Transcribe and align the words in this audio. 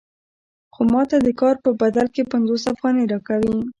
خو 0.73 0.81
ماته 0.93 1.17
د 1.23 1.29
کار 1.41 1.55
په 1.65 1.69
بدل 1.81 2.05
کې 2.13 2.29
پنځوس 2.31 2.63
افغانۍ 2.73 3.05
راکوي 3.13 3.55